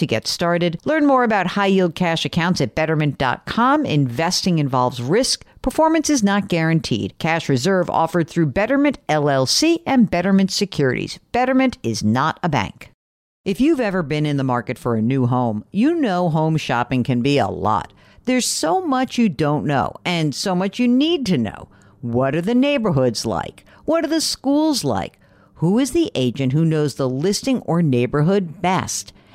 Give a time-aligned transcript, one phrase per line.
[0.00, 0.80] to get started.
[0.84, 3.86] Learn more about high yield cash accounts at betterment.com.
[3.86, 5.44] Investing involves risk.
[5.62, 7.16] Performance is not guaranteed.
[7.18, 11.18] Cash reserve offered through Betterment LLC and Betterment Securities.
[11.32, 12.90] Betterment is not a bank.
[13.44, 17.04] If you've ever been in the market for a new home, you know home shopping
[17.04, 17.92] can be a lot.
[18.24, 21.68] There's so much you don't know and so much you need to know.
[22.00, 23.64] What are the neighborhoods like?
[23.84, 25.18] What are the schools like?
[25.54, 29.12] Who is the agent who knows the listing or neighborhood best?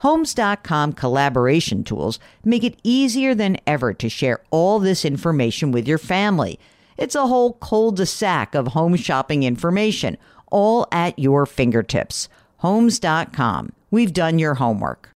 [0.00, 5.98] Homes.com collaboration tools make it easier than ever to share all this information with your
[5.98, 6.60] family.
[6.96, 10.16] It's a whole cul-de-sac of home shopping information,
[10.52, 12.28] all at your fingertips.
[12.58, 13.72] Homes.com.
[13.90, 15.10] We've done your homework.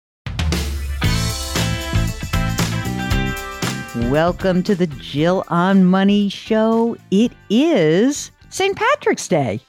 [4.09, 6.95] Welcome to the Jill on Money show.
[7.11, 8.77] It is St.
[8.77, 9.59] Patrick's Day.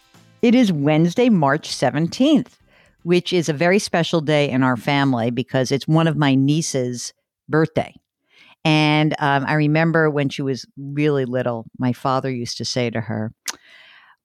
[0.40, 2.59] It is Wednesday, March 17th
[3.02, 7.12] which is a very special day in our family because it's one of my niece's
[7.48, 7.94] birthday.
[8.64, 13.00] And um, I remember when she was really little, my father used to say to
[13.00, 13.32] her,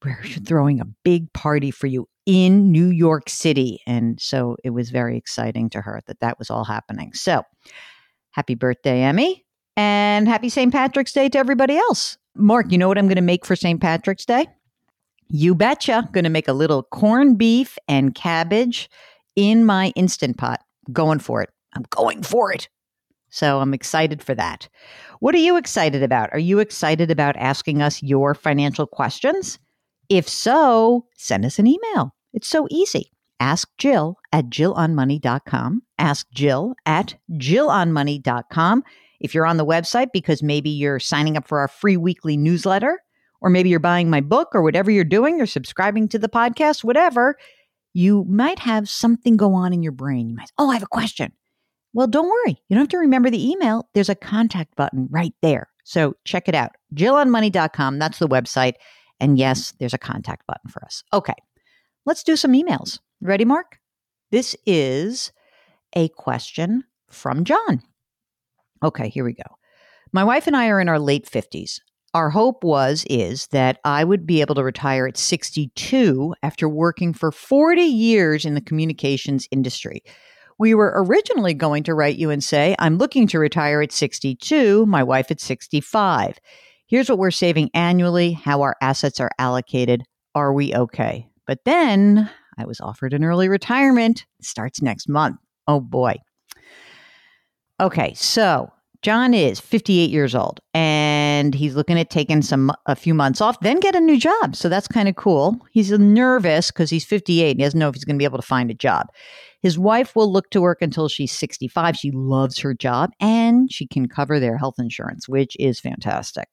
[0.03, 3.81] We're throwing a big party for you in New York City.
[3.85, 7.13] And so it was very exciting to her that that was all happening.
[7.13, 7.43] So
[8.31, 9.45] happy birthday, Emmy.
[9.77, 10.71] And happy St.
[10.71, 12.17] Patrick's Day to everybody else.
[12.35, 13.79] Mark, you know what I'm going to make for St.
[13.79, 14.47] Patrick's Day?
[15.27, 16.07] You betcha.
[16.11, 18.89] Going to make a little corned beef and cabbage
[19.35, 20.61] in my instant pot.
[20.91, 21.49] Going for it.
[21.73, 22.69] I'm going for it.
[23.29, 24.69] So I'm excited for that.
[25.19, 26.29] What are you excited about?
[26.31, 29.59] Are you excited about asking us your financial questions?
[30.07, 32.15] If so, send us an email.
[32.33, 33.11] It's so easy.
[33.39, 35.81] Ask Jill at jillonmoney.com.
[35.97, 38.83] Ask Jill at jillonmoney.com.
[39.19, 43.01] If you're on the website because maybe you're signing up for our free weekly newsletter,
[43.41, 46.83] or maybe you're buying my book or whatever you're doing, or subscribing to the podcast,
[46.83, 47.35] whatever,
[47.93, 50.29] you might have something go on in your brain.
[50.29, 51.31] You might, oh, I have a question.
[51.93, 52.57] Well, don't worry.
[52.67, 53.87] You don't have to remember the email.
[53.93, 55.69] There's a contact button right there.
[55.85, 56.71] So check it out.
[56.93, 57.99] JillOnMoney.com.
[57.99, 58.73] That's the website.
[59.21, 61.03] And yes, there's a contact button for us.
[61.13, 61.35] Okay.
[62.05, 62.99] Let's do some emails.
[63.21, 63.77] Ready, Mark?
[64.31, 65.31] This is
[65.95, 67.81] a question from John.
[68.83, 69.43] Okay, here we go.
[70.11, 71.79] My wife and I are in our late 50s
[72.15, 77.11] our hope was is that I would be able to retire at 62 after working
[77.11, 80.01] for 40 years in the communications industry.
[80.57, 84.85] We were originally going to write you and say, I'm looking to retire at 62,
[84.85, 86.39] my wife at 65.
[86.87, 90.01] Here's what we're saving annually, how our assets are allocated.
[90.33, 91.27] Are we okay?
[91.45, 94.25] But then I was offered an early retirement.
[94.41, 95.35] Starts next month.
[95.67, 96.15] Oh boy.
[97.81, 98.71] Okay, so
[99.01, 101.14] John is 58 years old and
[101.55, 104.55] he's looking at taking some a few months off, then get a new job.
[104.55, 105.59] So that's kind of cool.
[105.71, 108.37] He's nervous because he's 58 and he doesn't know if he's going to be able
[108.37, 109.07] to find a job.
[109.61, 111.97] His wife will look to work until she's 65.
[111.97, 116.49] She loves her job and she can cover their health insurance, which is fantastic.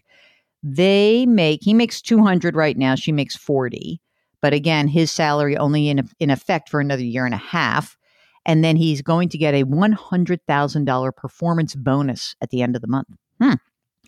[0.62, 4.00] They make he makes 200 right now, she makes 40.
[4.40, 7.96] But again, his salary only in in effect for another year and a half
[8.44, 12.88] and then he's going to get a $100,000 performance bonus at the end of the
[12.88, 13.08] month.
[13.40, 13.54] Hmm.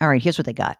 [0.00, 0.78] All right, here's what they got.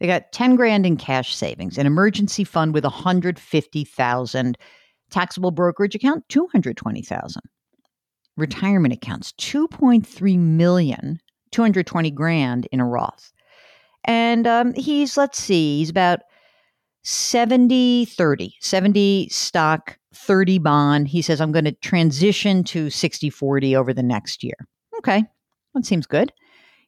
[0.00, 4.58] They got 10 grand in cash savings, an emergency fund with 150,000,
[5.10, 7.42] taxable brokerage account 220,000.
[8.36, 11.20] Retirement accounts 2.3 million,
[11.52, 13.32] 220 grand in a Roth.
[14.04, 16.20] And um, he's let's see, he's about
[17.04, 21.08] 70 30, 70 stock, 30 bond.
[21.08, 24.56] He says, I'm going to transition to 60 40 over the next year.
[24.98, 25.22] Okay,
[25.74, 26.32] that seems good.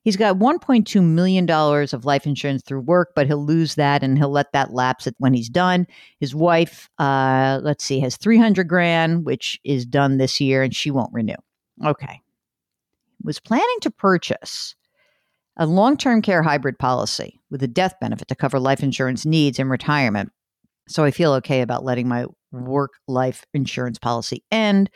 [0.05, 4.31] He's got $1.2 million of life insurance through work, but he'll lose that and he'll
[4.31, 5.87] let that lapse when he's done.
[6.21, 10.91] His wife, uh, let's see, has 300 grand, which is done this year, and she
[10.91, 11.35] won't renew.
[11.85, 12.21] Okay.
[13.23, 14.75] Was planning to purchase
[15.57, 19.59] a long term care hybrid policy with a death benefit to cover life insurance needs
[19.59, 20.31] in retirement.
[20.87, 24.91] So I feel okay about letting my work life insurance policy end.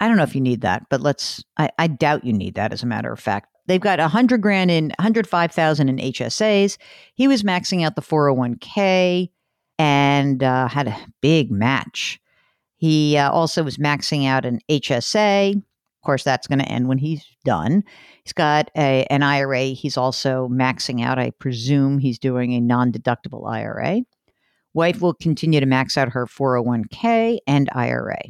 [0.00, 2.72] I don't know if you need that, but let's, I, I doubt you need that
[2.72, 3.51] as a matter of fact.
[3.66, 6.78] They've got a hundred grand in 105,000 in HSAs.
[7.14, 9.30] He was maxing out the 401k
[9.78, 12.20] and uh, had a big match.
[12.76, 15.54] He uh, also was maxing out an HSA.
[15.54, 17.84] Of course, that's going to end when he's done.
[18.24, 19.66] He's got a, an IRA.
[19.66, 21.18] He's also maxing out.
[21.18, 24.02] I presume he's doing a non deductible IRA.
[24.74, 28.20] Wife will continue to max out her 401k and IRA.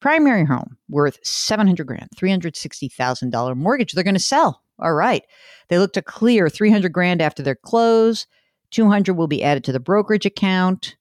[0.00, 4.62] Primary home worth 700 grand, $360,000 mortgage they're going to sell.
[4.80, 5.24] All right.
[5.68, 8.26] They look to clear 300 grand after their close.
[8.70, 10.96] 200 will be added to the brokerage account.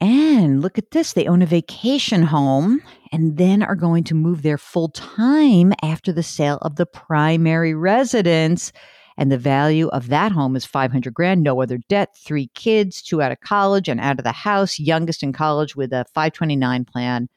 [0.00, 1.12] And look at this.
[1.12, 6.12] They own a vacation home and then are going to move there full time after
[6.12, 8.72] the sale of the primary residence.
[9.16, 13.20] And the value of that home is 500 grand, no other debt, three kids, two
[13.20, 17.28] out of college and out of the house, youngest in college with a 529 plan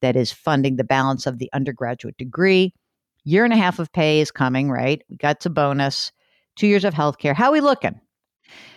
[0.00, 2.72] that is funding the balance of the undergraduate degree.
[3.24, 5.02] Year and a half of pay is coming, right?
[5.08, 6.12] We got to bonus,
[6.56, 7.34] two years of health care.
[7.34, 8.00] How are we looking?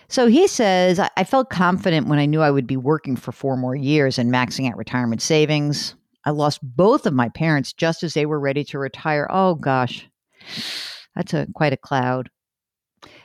[0.08, 3.58] So he says, I felt confident when I knew I would be working for four
[3.58, 5.94] more years and maxing out retirement savings.
[6.24, 9.26] I lost both of my parents just as they were ready to retire.
[9.30, 10.08] Oh gosh,
[11.14, 12.30] that's a quite a cloud.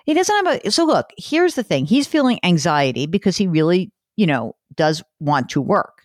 [0.05, 0.71] He doesn't have a.
[0.71, 5.49] So look, here's the thing: he's feeling anxiety because he really, you know, does want
[5.49, 6.03] to work.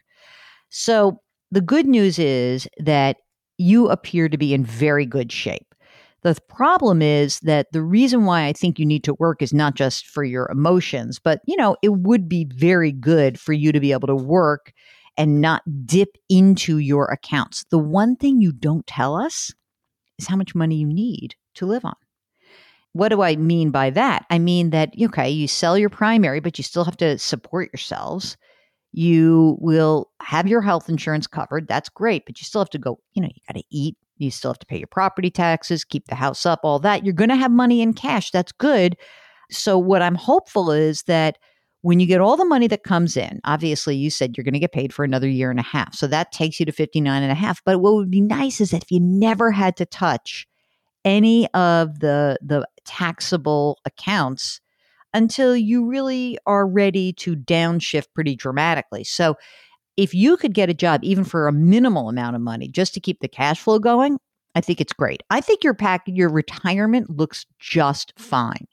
[0.70, 3.16] So the good news is that
[3.58, 5.74] you appear to be in very good shape.
[6.22, 9.74] The problem is that the reason why I think you need to work is not
[9.74, 13.80] just for your emotions, but you know, it would be very good for you to
[13.80, 14.72] be able to work
[15.16, 17.64] and not dip into your accounts.
[17.70, 19.52] The one thing you don't tell us
[20.18, 21.94] is how much money you need to live on.
[22.92, 24.26] What do I mean by that?
[24.30, 28.36] I mean that, okay, you sell your primary, but you still have to support yourselves.
[28.92, 31.68] You will have your health insurance covered.
[31.68, 34.30] That's great, but you still have to go, you know, you got to eat, you
[34.30, 37.04] still have to pay your property taxes, keep the house up, all that.
[37.04, 38.30] You're going to have money in cash.
[38.30, 38.96] That's good.
[39.50, 41.38] So, what I'm hopeful is that
[41.82, 44.60] when you get all the money that comes in, obviously you said you're going to
[44.60, 45.94] get paid for another year and a half.
[45.94, 47.62] So that takes you to 59 and a half.
[47.64, 50.46] But what would be nice is that if you never had to touch
[51.04, 54.60] any of the the taxable accounts
[55.14, 59.04] until you really are ready to downshift pretty dramatically.
[59.04, 59.36] So
[59.96, 63.00] if you could get a job even for a minimal amount of money just to
[63.00, 64.18] keep the cash flow going,
[64.54, 65.22] I think it's great.
[65.30, 68.66] I think your pack your retirement looks just fine.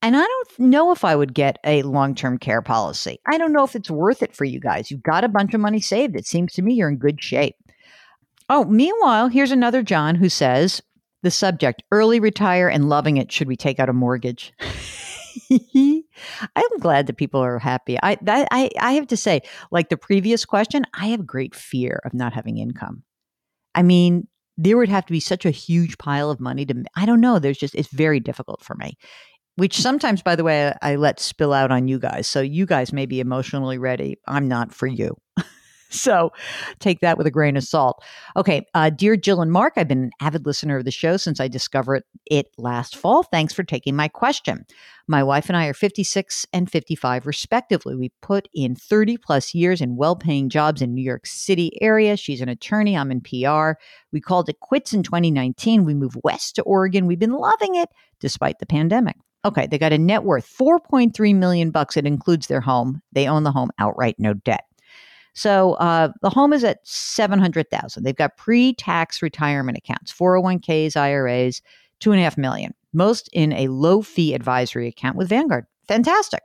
[0.00, 3.18] And I don't know if I would get a long-term care policy.
[3.26, 4.90] I don't know if it's worth it for you guys.
[4.90, 6.14] You've got a bunch of money saved.
[6.14, 7.56] It seems to me you're in good shape.
[8.48, 10.80] Oh, meanwhile, here's another John who says
[11.22, 13.32] the subject early retire and loving it.
[13.32, 14.52] Should we take out a mortgage?
[16.56, 17.98] I'm glad that people are happy.
[18.02, 22.00] I, that, I I have to say, like the previous question, I have great fear
[22.04, 23.02] of not having income.
[23.74, 26.84] I mean, there would have to be such a huge pile of money to.
[26.96, 27.38] I don't know.
[27.38, 28.96] There's just it's very difficult for me.
[29.56, 32.28] Which sometimes, by the way, I let spill out on you guys.
[32.28, 34.18] So you guys may be emotionally ready.
[34.26, 35.16] I'm not for you.
[35.90, 36.30] so
[36.80, 38.02] take that with a grain of salt.
[38.36, 41.40] Okay, uh, dear Jill and Mark, I've been an avid listener of the show since
[41.40, 43.22] I discovered it last fall.
[43.22, 44.64] Thanks for taking my question.
[45.10, 47.96] My wife and I are 56 and 55, respectively.
[47.96, 52.16] We put in 30 plus years in well paying jobs in New York City area.
[52.16, 52.94] She's an attorney.
[52.94, 53.80] I'm in PR.
[54.12, 55.84] We called it quits in 2019.
[55.84, 57.06] We moved west to Oregon.
[57.06, 57.88] We've been loving it
[58.20, 59.16] despite the pandemic.
[59.44, 61.96] Okay, they got a net worth 4.3 million bucks.
[61.96, 63.00] It includes their home.
[63.12, 64.67] They own the home outright, no debt.
[65.38, 68.02] So uh, the home is at 700,000.
[68.02, 71.62] They've got pre-tax retirement accounts, 401ks, IRAs,
[72.00, 75.66] two and a half million, most in a low fee advisory account with Vanguard.
[75.86, 76.42] Fantastic.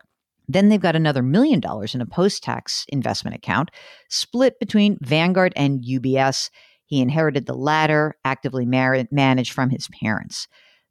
[0.47, 3.71] Then they've got another million dollars in a post tax investment account
[4.09, 6.51] split between Vanguard and UBS.
[6.85, 10.47] He inherited the latter, actively mar- managed from his parents.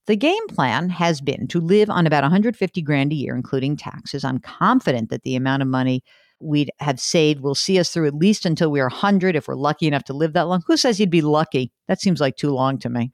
[0.09, 4.25] The game plan has been to live on about 150 grand a year, including taxes.
[4.25, 6.02] I'm confident that the amount of money
[6.43, 9.55] we'd have saved will see us through at least until we are 100 if we're
[9.55, 10.63] lucky enough to live that long.
[10.67, 11.73] Who says you'd be lucky?
[11.89, 13.13] That seems like too long to me.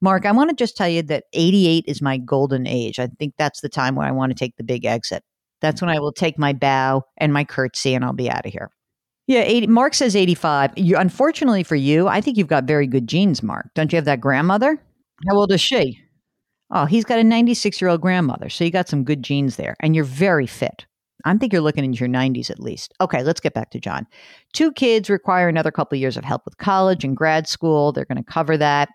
[0.00, 2.98] Mark, I want to just tell you that 88 is my golden age.
[2.98, 5.22] I think that's the time when I want to take the big exit.
[5.60, 8.52] That's when I will take my bow and my curtsy and I'll be out of
[8.52, 8.70] here.
[9.28, 10.72] Yeah, 80, Mark says 85.
[10.76, 13.68] You, unfortunately for you, I think you've got very good genes, Mark.
[13.74, 14.82] Don't you have that grandmother?
[15.28, 16.00] How old is she?
[16.72, 18.48] Oh, he's got a 96 year old grandmother.
[18.48, 20.86] So you got some good genes there, and you're very fit.
[21.24, 22.92] I think you're looking into your 90s at least.
[23.00, 24.06] Okay, let's get back to John.
[24.52, 27.92] Two kids require another couple of years of help with college and grad school.
[27.92, 28.88] They're going to cover that,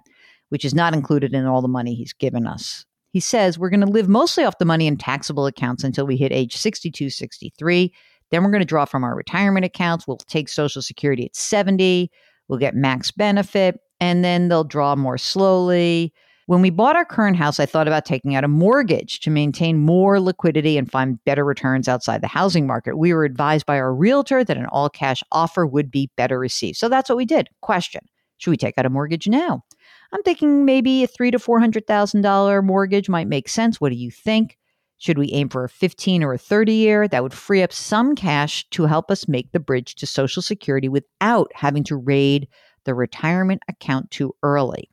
[0.49, 2.85] which is not included in all the money he's given us.
[3.11, 6.17] He says we're going to live mostly off the money in taxable accounts until we
[6.17, 7.93] hit age 62, 63.
[8.29, 10.05] Then we're going to draw from our retirement accounts.
[10.07, 12.11] We'll take Social Security at 70.
[12.47, 16.13] We'll get max benefit, and then they'll draw more slowly.
[16.47, 19.79] When we bought our current house, I thought about taking out a mortgage to maintain
[19.79, 22.97] more liquidity and find better returns outside the housing market.
[22.97, 26.77] We were advised by our realtor that an all cash offer would be better received.
[26.77, 27.49] So that's what we did.
[27.59, 27.99] Question
[28.37, 29.65] Should we take out a mortgage now?
[30.13, 33.81] I'm thinking maybe a three to four hundred thousand dollar mortgage might make sense.
[33.81, 34.57] What do you think?
[34.99, 37.09] Should we aim for a 15 or a 30 year?
[37.09, 40.87] That would free up some cash to help us make the bridge to Social Security
[40.87, 42.47] without having to raid
[42.85, 44.89] the retirement account too early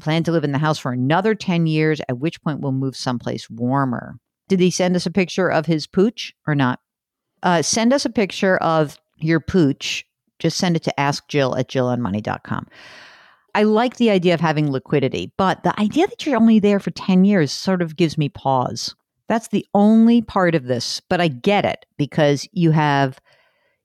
[0.00, 2.96] plan to live in the house for another 10 years, at which point we'll move
[2.96, 4.18] someplace warmer.
[4.48, 6.80] Did he send us a picture of his pooch or not?
[7.42, 10.06] Uh, send us a picture of your pooch.
[10.38, 12.66] Just send it to askjill at jillonmoney.com.
[13.54, 16.90] I like the idea of having liquidity, but the idea that you're only there for
[16.90, 18.94] 10 years sort of gives me pause.
[19.28, 23.20] That's the only part of this, but I get it because you have,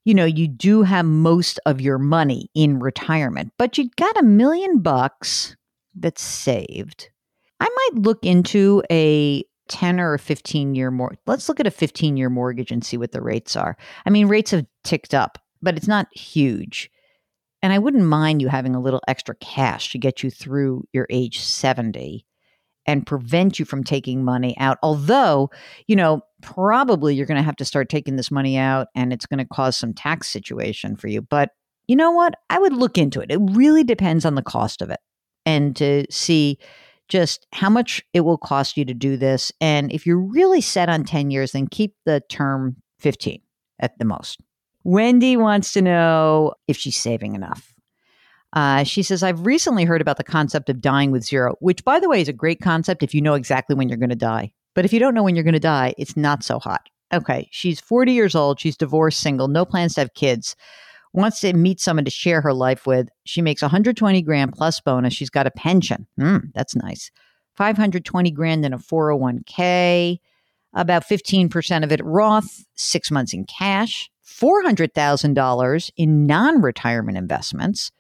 [0.06, 4.24] you know, you do have most of your money in retirement, but you got a
[4.24, 5.57] million bucks
[6.00, 7.10] that's saved,
[7.60, 11.16] I might look into a 10 or a 15 year more.
[11.26, 13.78] Let's look at a 15 year mortgage and see what the rates are.
[14.06, 16.90] I mean, rates have ticked up, but it's not huge.
[17.62, 21.08] And I wouldn't mind you having a little extra cash to get you through your
[21.10, 22.26] age 70
[22.86, 24.78] and prevent you from taking money out.
[24.82, 25.50] Although,
[25.88, 29.26] you know, probably you're going to have to start taking this money out and it's
[29.26, 31.22] going to cause some tax situation for you.
[31.22, 31.50] But
[31.88, 32.36] you know what?
[32.50, 33.32] I would look into it.
[33.32, 35.00] It really depends on the cost of it
[35.48, 36.60] and to see
[37.08, 39.52] just how much it will cost you to do this.
[39.62, 43.42] And if you're really set on 10 years, then keep the term 15
[43.80, 44.42] at the most.
[44.84, 47.74] Wendy wants to know if she's saving enough.
[48.54, 52.00] Uh, she says, I've recently heard about the concept of dying with zero, which, by
[52.00, 54.52] the way, is a great concept if you know exactly when you're going to die.
[54.74, 56.90] But if you don't know when you're going to die, it's not so hot.
[57.14, 58.60] Okay, she's 40 years old.
[58.60, 60.56] She's divorced, single, no plans to have kids
[61.18, 63.10] wants to meet someone to share her life with.
[63.26, 65.14] She makes 120 grand plus bonus.
[65.14, 66.08] She's got a pension.
[66.20, 67.12] Mm, that's nice.
[67.56, 70.20] 520 grand in a 401k,
[70.74, 77.92] about 15% of it Roth, six months in cash, $400,000 in non retirement investments.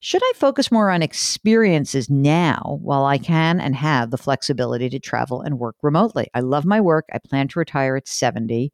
[0.00, 4.98] Should I focus more on experiences now while I can and have the flexibility to
[4.98, 6.28] travel and work remotely?
[6.34, 7.06] I love my work.
[7.12, 8.72] I plan to retire at 70.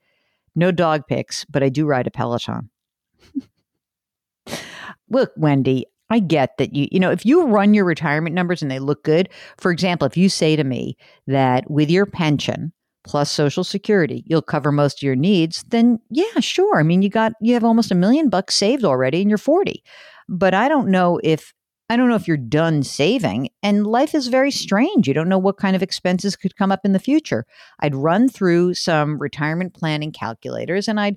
[0.54, 2.70] No dog pics, but I do ride a Peloton
[5.10, 8.70] look, Wendy, I get that you, you know, if you run your retirement numbers and
[8.70, 10.96] they look good, for example, if you say to me
[11.28, 12.72] that with your pension
[13.04, 16.78] plus social security, you'll cover most of your needs, then yeah, sure.
[16.78, 19.82] I mean, you got, you have almost a million bucks saved already and you're 40.
[20.28, 21.54] But I don't know if,
[21.88, 25.08] I don't know if you're done saving and life is very strange.
[25.08, 27.46] You don't know what kind of expenses could come up in the future.
[27.80, 31.16] I'd run through some retirement planning calculators and I'd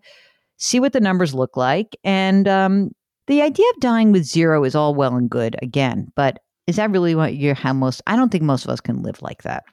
[0.58, 1.96] see what the numbers look like.
[2.04, 2.92] And, um,
[3.27, 6.92] the idea of dying with zero is all well and good again, but is that
[6.92, 9.63] really what you're how most I don't think most of us can live like that.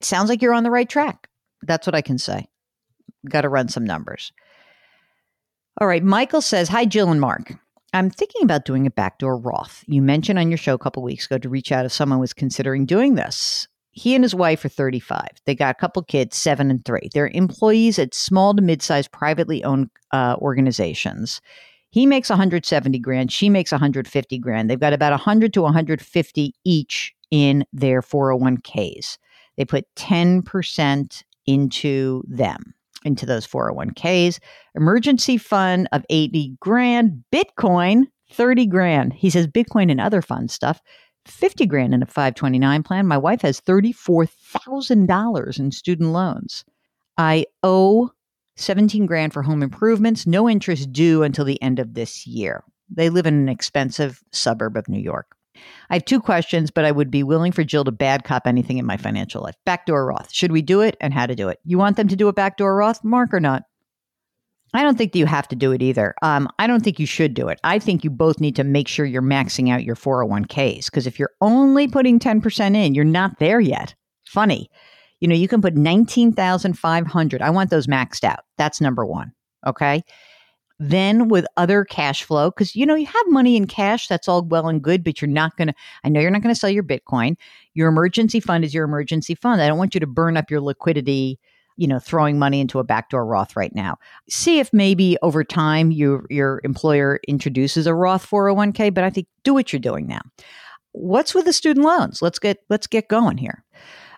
[0.00, 1.28] sounds like you're on the right track.
[1.62, 2.46] That's what I can say.
[3.28, 4.32] Got to run some numbers.
[5.80, 7.54] All right, Michael says, "Hi Jill and Mark.
[7.92, 9.82] I'm thinking about doing a backdoor Roth.
[9.86, 12.34] You mentioned on your show a couple weeks ago to reach out if someone was
[12.34, 13.66] considering doing this.
[13.92, 15.26] He and his wife are 35.
[15.46, 17.08] They got a couple kids, seven and three.
[17.12, 21.40] They're employees at small to mid-sized privately owned uh, organizations.
[21.90, 23.32] He makes 170 grand.
[23.32, 24.68] She makes 150 grand.
[24.68, 29.18] They've got about 100 to 150 each in their 401ks.
[29.56, 34.38] They put 10% into them, into those 401ks.
[34.74, 37.24] Emergency fund of 80 grand.
[37.32, 39.12] Bitcoin, 30 grand.
[39.12, 40.80] He says Bitcoin and other fun stuff.
[41.26, 43.06] 50 grand in a 529 plan.
[43.06, 46.64] My wife has $34,000 in student loans.
[47.16, 48.10] I owe
[48.60, 52.64] 17 grand for home improvements, no interest due until the end of this year.
[52.90, 55.26] They live in an expensive suburb of New York.
[55.90, 58.78] I have two questions, but I would be willing for Jill to bad cop anything
[58.78, 59.56] in my financial life.
[59.64, 60.32] Backdoor Roth.
[60.32, 61.58] Should we do it and how to do it?
[61.64, 63.64] You want them to do a backdoor Roth, Mark, or not?
[64.74, 66.14] I don't think that you have to do it either.
[66.22, 67.58] Um, I don't think you should do it.
[67.64, 71.18] I think you both need to make sure you're maxing out your 401ks because if
[71.18, 73.94] you're only putting 10% in, you're not there yet.
[74.26, 74.70] Funny
[75.20, 77.42] you know, you can put 19,500.
[77.42, 78.40] I want those maxed out.
[78.56, 79.32] That's number one.
[79.66, 80.02] Okay.
[80.80, 84.44] Then with other cash flow, because you know you have money in cash, that's all
[84.44, 85.74] well and good, but you're not gonna.
[86.04, 87.36] I know you're not gonna sell your Bitcoin.
[87.74, 89.60] Your emergency fund is your emergency fund.
[89.60, 91.40] I don't want you to burn up your liquidity
[91.78, 93.96] you know throwing money into a backdoor Roth right now.
[94.28, 99.28] See if maybe over time your your employer introduces a Roth 401k, but I think
[99.44, 100.20] do what you're doing now.
[100.92, 102.20] What's with the student loans?
[102.20, 103.64] Let's get let's get going here.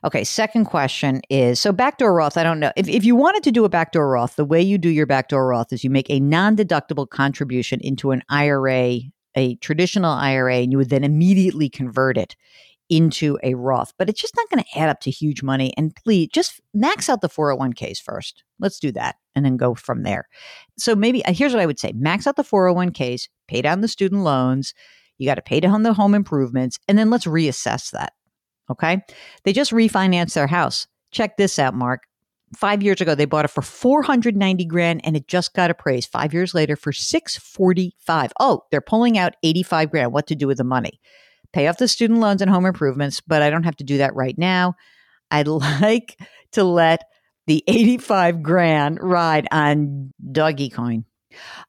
[0.02, 2.38] Okay, second question is so backdoor Roth.
[2.38, 2.73] I don't know.
[2.76, 5.47] If, if you wanted to do a backdoor Roth, the way you do your backdoor
[5.47, 9.00] Roth is you make a non deductible contribution into an IRA,
[9.35, 12.35] a traditional IRA, and you would then immediately convert it
[12.88, 15.73] into a Roth, but it's just not going to add up to huge money.
[15.76, 18.42] And please just max out the 401ks first.
[18.59, 20.28] Let's do that and then go from there.
[20.76, 23.88] So maybe uh, here's what I would say max out the 401ks, pay down the
[23.88, 24.75] student loans.
[25.19, 28.14] You got to pay down the home improvements, and then let's reassess that.
[28.71, 29.03] Okay.
[29.45, 30.87] They just refinanced their house.
[31.11, 32.03] Check this out, Mark.
[32.57, 36.35] Five years ago, they bought it for 490 grand and it just got appraised five
[36.35, 38.33] years later for 645.
[38.41, 40.12] Oh, they're pulling out 85 grand.
[40.12, 41.00] What to do with the money?
[41.53, 44.15] pay off the student loans and home improvements, but I don't have to do that
[44.15, 44.75] right now.
[45.31, 46.19] I'd like
[46.53, 47.05] to let
[47.47, 51.05] the 85 grand ride on doggy coin.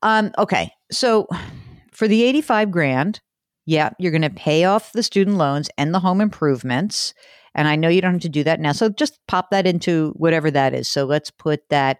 [0.02, 0.72] Um, okay.
[0.92, 1.28] So
[1.92, 3.22] for the 85 grand,
[3.66, 7.14] yeah, you're going to pay off the student loans and the home improvements.
[7.54, 8.72] And I know you don't have to do that now.
[8.72, 10.88] So just pop that into whatever that is.
[10.88, 12.00] So let's put that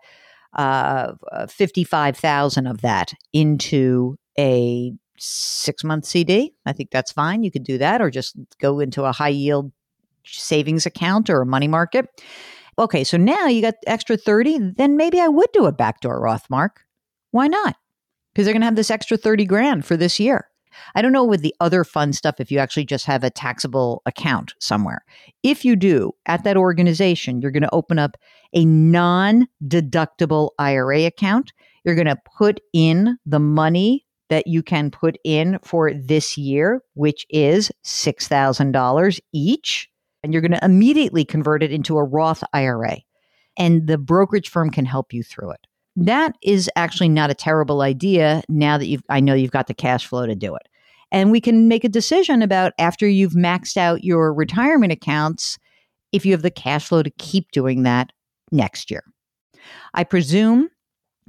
[0.54, 1.14] uh,
[1.48, 6.54] 55,000 of that into a six month CD.
[6.66, 7.44] I think that's fine.
[7.44, 9.72] You could do that or just go into a high yield
[10.26, 12.08] savings account or a money market.
[12.80, 16.50] Okay, so now you got extra 30, then maybe I would do a backdoor Roth,
[16.50, 16.82] Mark.
[17.32, 17.76] Why not?
[18.34, 20.48] Because they're going to have this extra 30 grand for this year.
[20.96, 24.02] I don't know with the other fun stuff if you actually just have a taxable
[24.06, 25.04] account somewhere.
[25.44, 28.18] If you do, at that organization, you're going to open up
[28.54, 31.54] a non deductible IRA account.
[31.84, 36.82] You're going to put in the money that you can put in for this year,
[36.94, 39.90] which is $6,000 each.
[40.24, 43.00] And you're going to immediately convert it into a Roth IRA.
[43.58, 45.68] And the brokerage firm can help you through it.
[45.96, 49.74] That is actually not a terrible idea now that you've, I know you've got the
[49.74, 50.68] cash flow to do it.
[51.12, 55.58] And we can make a decision about after you've maxed out your retirement accounts,
[56.12, 58.12] if you have the cash flow to keep doing that
[58.52, 59.04] next year.
[59.94, 60.70] I presume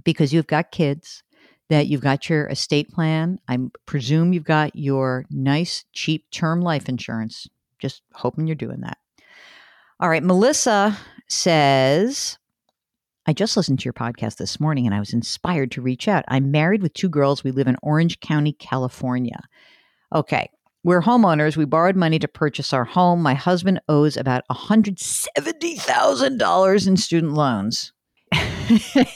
[0.05, 1.23] because you've got kids
[1.69, 3.39] that you've got your estate plan.
[3.49, 7.47] I presume you've got your nice, cheap term life insurance.
[7.79, 8.99] Just hoping you're doing that.
[9.99, 10.23] All right.
[10.23, 10.97] Melissa
[11.29, 12.39] says,
[13.27, 16.25] I just listened to your podcast this morning and I was inspired to reach out.
[16.27, 17.45] I'm married with two girls.
[17.45, 19.41] We live in Orange County, California.
[20.13, 20.51] Okay.
[20.83, 21.57] We're homeowners.
[21.57, 23.23] We borrowed money to purchase our home.
[23.23, 27.93] My husband owes about $170,000 in student loans.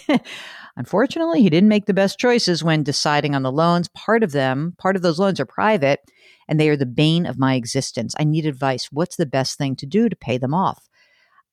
[0.76, 3.88] Unfortunately, he didn't make the best choices when deciding on the loans.
[3.88, 5.98] Part of them, part of those loans are private,
[6.46, 8.14] and they are the bane of my existence.
[8.20, 8.86] I need advice.
[8.92, 10.88] What's the best thing to do to pay them off?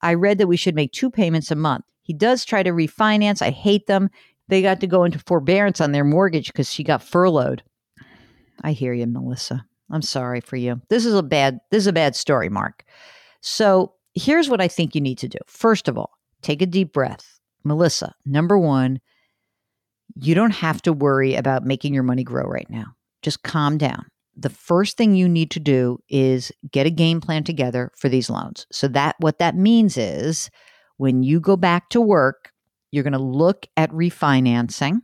[0.03, 1.85] I read that we should make two payments a month.
[2.03, 3.41] He does try to refinance.
[3.41, 4.09] I hate them.
[4.49, 7.63] They got to go into forbearance on their mortgage because she got furloughed.
[8.61, 9.65] I hear you, Melissa.
[9.89, 10.81] I'm sorry for you.
[10.89, 12.83] This is a bad this is a bad story, Mark.
[13.41, 15.39] So, here's what I think you need to do.
[15.47, 16.11] First of all,
[16.41, 17.39] take a deep breath.
[17.63, 18.99] Melissa, number 1,
[20.15, 22.85] you don't have to worry about making your money grow right now.
[23.21, 24.05] Just calm down.
[24.35, 28.29] The first thing you need to do is get a game plan together for these
[28.29, 28.65] loans.
[28.71, 30.49] So that what that means is
[30.97, 32.51] when you go back to work,
[32.91, 35.01] you're going to look at refinancing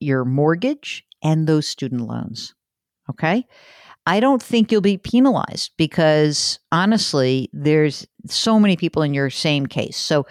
[0.00, 2.54] your mortgage and those student loans.
[3.10, 3.44] Okay?
[4.06, 9.66] I don't think you'll be penalized because honestly, there's so many people in your same
[9.66, 9.96] case.
[9.96, 10.26] So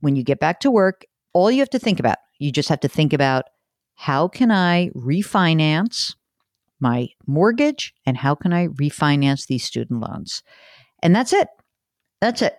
[0.00, 2.80] when you get back to work, all you have to think about you just have
[2.80, 3.44] to think about
[3.94, 6.14] how can I refinance
[6.80, 10.42] my mortgage and how can I refinance these student loans?
[11.02, 11.48] And that's it.
[12.20, 12.56] That's it.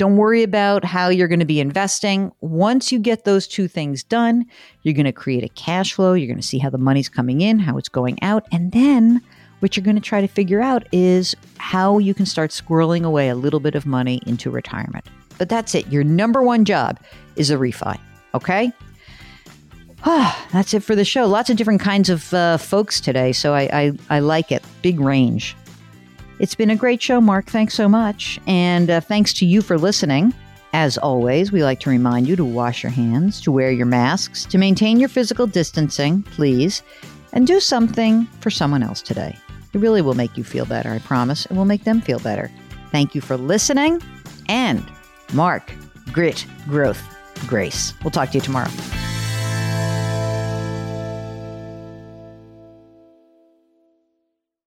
[0.00, 2.32] Don't worry about how you're going to be investing.
[2.40, 4.46] Once you get those two things done,
[4.82, 6.14] you're going to create a cash flow.
[6.14, 8.46] You're going to see how the money's coming in, how it's going out.
[8.50, 9.20] And then
[9.58, 13.28] what you're going to try to figure out is how you can start squirreling away
[13.28, 15.04] a little bit of money into retirement.
[15.36, 15.86] But that's it.
[15.88, 16.98] Your number one job
[17.36, 18.00] is a refi.
[18.32, 18.72] Okay?
[20.04, 21.26] Ah, that's it for the show.
[21.26, 24.64] Lots of different kinds of uh, folks today, so I, I, I, like it.
[24.80, 25.54] Big range.
[26.40, 27.46] It's been a great show, Mark.
[27.46, 28.40] Thanks so much.
[28.46, 30.32] And uh, thanks to you for listening.
[30.72, 34.46] As always, we like to remind you to wash your hands, to wear your masks,
[34.46, 36.82] to maintain your physical distancing, please,
[37.34, 39.36] and do something for someone else today.
[39.74, 41.44] It really will make you feel better, I promise.
[41.44, 42.50] It will make them feel better.
[42.90, 44.00] Thank you for listening.
[44.48, 44.82] And
[45.34, 45.70] Mark,
[46.10, 47.02] grit, growth,
[47.46, 47.92] grace.
[48.02, 48.70] We'll talk to you tomorrow.